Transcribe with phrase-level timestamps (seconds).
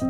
[0.00, 0.08] Hvordan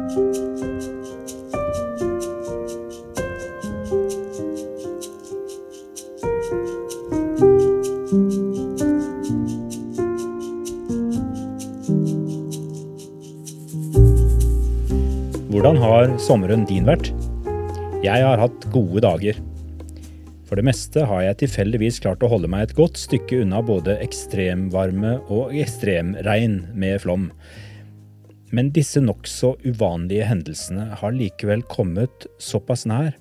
[15.82, 17.10] har sommeren din vært?
[18.06, 19.34] Jeg har hatt gode dager.
[20.46, 23.98] For det meste har jeg tilfeldigvis klart å holde meg et godt stykke unna både
[24.06, 27.32] ekstremvarme og ekstremregn med flom.
[28.50, 33.14] Men disse nokså uvanlige hendelsene har likevel kommet såpass nær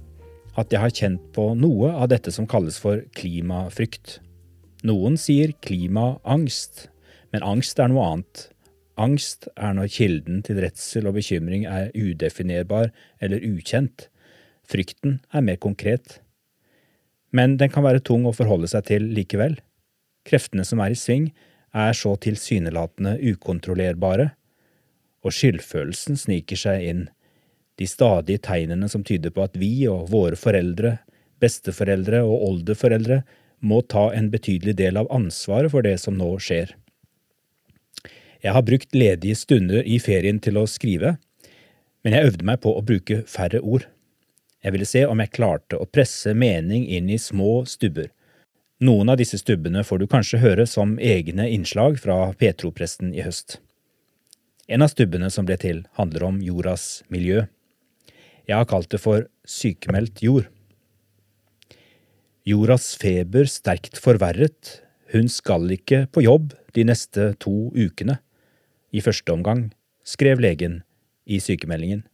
[0.58, 4.18] at jeg har kjent på noe av dette som kalles for klimafrykt.
[4.88, 6.88] Noen sier klimaangst,
[7.34, 8.48] men angst er noe annet.
[9.00, 12.90] Angst er når kilden til redsel og bekymring er udefinerbar
[13.22, 14.10] eller ukjent.
[14.70, 16.20] Frykten er mer konkret.
[17.32, 19.60] Men den kan være tung å forholde seg til likevel.
[20.28, 21.30] Kreftene som er i sving,
[21.70, 24.32] er så tilsynelatende ukontrollerbare,
[25.26, 27.06] og skyldfølelsen sniker seg inn,
[27.80, 30.98] de stadige tegnene som tyder på at vi og våre foreldre,
[31.40, 33.22] besteforeldre og oldeforeldre
[33.60, 36.76] må ta en betydelig del av ansvaret for det som nå skjer.
[38.40, 41.18] Jeg har brukt ledige stunder i ferien til å skrive,
[42.04, 43.88] men jeg øvde meg på å bruke færre ord.
[44.64, 48.12] Jeg ville se om jeg klarte å presse mening inn i små stubber.
[48.84, 53.60] Noen av disse stubbene får du kanskje høre som egne innslag fra Petro-presten i høst.
[54.70, 57.48] En av stubbene som ble til, handler om jordas miljø.
[58.46, 60.46] Jeg har kalt det for sykemeldt jord.
[62.46, 68.20] Jordas feber sterkt forverret, hun skal ikke på jobb de neste to ukene
[68.94, 69.72] i første omgang,
[70.06, 70.84] skrev legen
[71.26, 72.06] i sykemeldingen.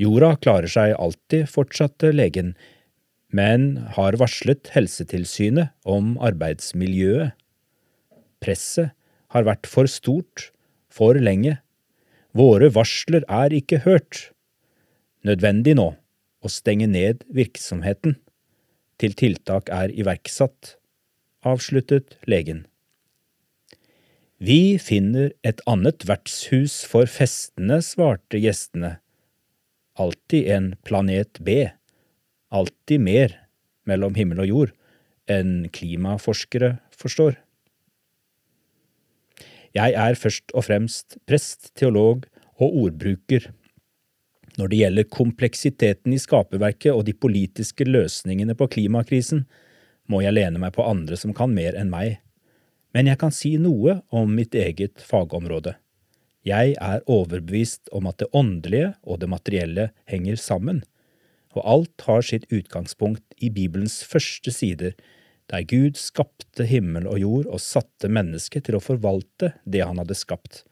[0.00, 2.54] Jorda klarer seg alltid, fortsatte legen,
[3.28, 7.36] men har varslet Helsetilsynet om arbeidsmiljøet.
[8.40, 8.92] Presset
[9.32, 10.50] har vært for stort,
[10.96, 11.58] for lenge.
[12.36, 14.30] Våre varsler er ikke hørt.
[15.26, 15.92] Nødvendig nå
[16.44, 18.18] å stenge ned virksomheten
[19.00, 20.76] til tiltak er iverksatt,
[21.46, 22.64] avsluttet legen.
[24.36, 28.98] Vi finner et annet vertshus for festene, svarte gjestene.
[29.96, 31.70] Alltid en planet B.
[32.52, 33.38] Alltid mer
[33.88, 34.74] mellom himmel og jord
[35.32, 37.38] enn klimaforskere forstår.
[39.74, 43.50] Jeg er først og fremst prest, teolog og ordbruker.
[44.56, 49.44] Når det gjelder kompleksiteten i skaperverket og de politiske løsningene på klimakrisen,
[50.08, 52.20] må jeg lene meg på andre som kan mer enn meg
[52.96, 55.74] men jeg kan si noe om mitt eget fagområde.
[56.48, 60.80] Jeg er overbevist om at det åndelige og det materielle henger sammen,
[61.52, 64.94] og alt har sitt utgangspunkt i Bibelens første sider,
[65.52, 70.16] der Gud skapte himmel og jord og satte mennesket til å forvalte det han hadde
[70.18, 70.64] skapt.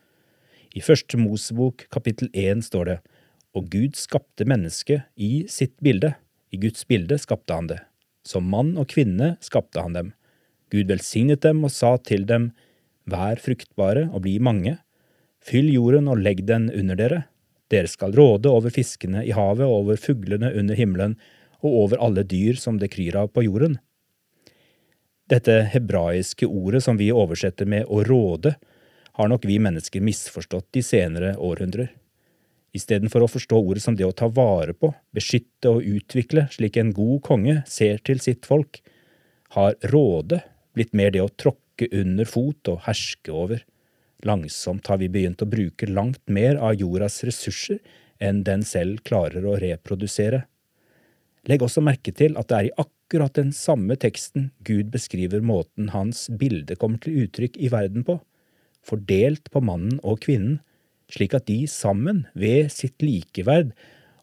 [0.75, 2.99] I Første Mosebok kapittel én står det,
[3.55, 6.17] og Gud skapte mennesket i sitt bilde,
[6.51, 7.79] i Guds bilde skapte han det,
[8.27, 10.11] som mann og kvinne skapte han dem.
[10.75, 12.51] Gud velsignet dem og sa til dem,
[13.05, 14.79] Vær fruktbare og bli mange,
[15.45, 17.19] fyll jorden og legg den under dere,
[17.69, 21.19] dere skal råde over fiskene i havet og over fuglene under himmelen
[21.61, 23.77] og over alle dyr som det kryr av på jorden.
[25.31, 28.55] Dette hebraiske ordet som vi oversetter med å råde,
[29.15, 31.93] har nok vi mennesker misforstått de senere århundrer.
[32.75, 36.91] Istedenfor å forstå ordet som det å ta vare på, beskytte og utvikle slik en
[36.93, 38.83] god konge ser til sitt folk,
[39.55, 40.43] har råde
[40.75, 43.63] blitt mer det å tråkke under fot og herske over.
[44.27, 47.79] Langsomt har vi begynt å bruke langt mer av jordas ressurser
[48.21, 50.45] enn den selv klarer å reprodusere.
[51.49, 55.91] Legg også merke til at det er i akkurat den samme teksten Gud beskriver måten
[55.93, 58.17] hans bilde kommer til uttrykk i verden på,
[58.85, 60.63] fordelt på mannen og kvinnen,
[61.13, 63.75] slik at de sammen, ved sitt likeverd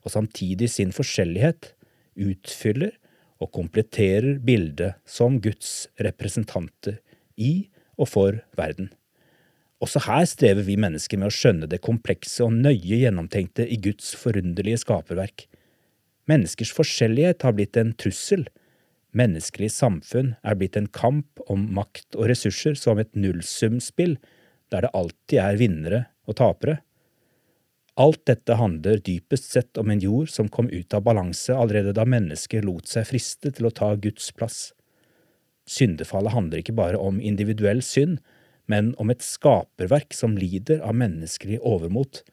[0.02, 1.76] og samtidig sin forskjellighet,
[2.18, 2.96] utfyller
[3.42, 6.98] og kompletterer bildet som Guds representanter
[7.38, 7.70] i
[8.02, 8.90] og for verden.
[9.82, 14.12] Også her strever vi mennesker med å skjønne det komplekse og nøye gjennomtenkte i Guds
[14.18, 15.48] forunderlige skaperverk.
[16.30, 18.46] Menneskers forskjellighet har blitt en trussel.
[19.18, 24.16] Menneskelig samfunn er blitt en kamp om makt og ressurser som et nullsumspill,
[24.72, 26.80] der det alltid er vinnere og tapere.
[28.00, 32.06] Alt dette handler dypest sett om en jord som kom ut av balanse allerede da
[32.08, 34.72] mennesket lot seg friste til å ta Guds plass.
[35.68, 38.22] Syndefallet handler ikke bare om individuell synd,
[38.72, 42.24] men om et skaperverk som lider av menneskelig overmot.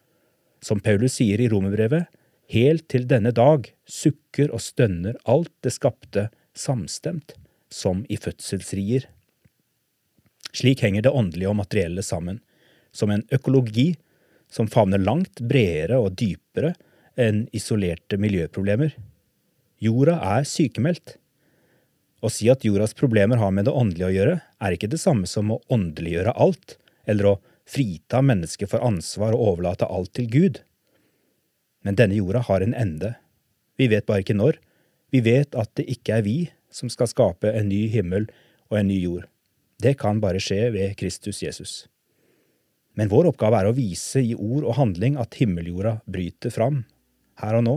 [0.63, 2.07] Som Paulus sier i romerbrevet,
[2.49, 7.35] helt til denne dag sukker og stønner alt det skapte samstemt,
[7.69, 9.05] som i fødselsrier.
[10.53, 12.39] Slik henger det åndelige og materielle sammen,
[12.91, 13.93] som en økologi
[14.49, 16.73] som favner langt bredere og dypere
[17.19, 18.95] enn isolerte miljøproblemer.
[19.79, 21.17] Jorda er sykemeldt.
[22.19, 25.29] Å si at jordas problemer har med det åndelige å gjøre, er ikke det samme
[25.29, 26.75] som å åndeliggjøre alt,
[27.07, 27.37] eller å
[27.69, 30.59] frita mennesket for ansvar og overlate alt til Gud.
[31.85, 33.13] Men denne jorda har en ende.
[33.79, 34.57] Vi vet bare ikke når.
[35.09, 36.37] Vi vet at det ikke er vi
[36.73, 38.27] som skal skape en ny himmel
[38.69, 39.25] og en ny jord.
[39.79, 41.87] Det kan bare skje ved Kristus Jesus.
[42.99, 46.83] Men vår oppgave er å vise i ord og handling at himmeljorda bryter fram,
[47.39, 47.75] her og nå.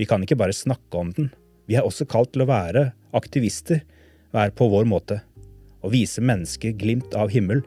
[0.00, 1.28] Vi kan ikke bare snakke om den.
[1.68, 3.82] Vi er også kalt til å være aktivister,
[4.32, 5.20] være på vår måte.
[5.84, 7.60] Å vise mennesket glimt av himmel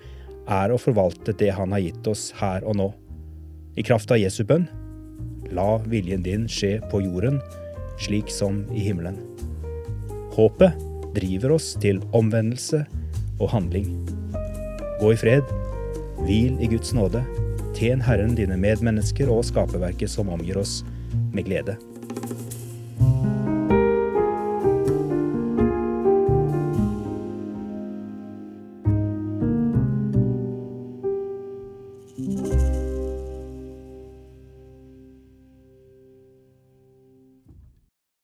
[0.49, 2.89] er å forvalte det han har gitt oss her og nå.
[3.77, 4.65] I kraft av Jesu bønn,
[5.53, 7.37] la viljen din skje på jorden,
[8.01, 9.17] slik som i himmelen.
[10.35, 10.75] Håpet
[11.15, 12.83] driver oss til omvendelse
[13.39, 13.89] og handling.
[14.99, 15.55] Gå i fred,
[16.23, 17.23] hvil i Guds nåde,
[17.75, 20.81] tjen Herren dine medmennesker og skaperverket som omgir oss,
[21.35, 21.75] med glede.